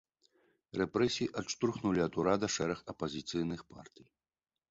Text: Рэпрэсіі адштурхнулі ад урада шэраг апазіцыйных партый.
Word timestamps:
Рэпрэсіі 0.79 1.27
адштурхнулі 1.41 2.01
ад 2.07 2.13
урада 2.23 2.47
шэраг 2.55 2.79
апазіцыйных 2.93 3.61
партый. 3.75 4.05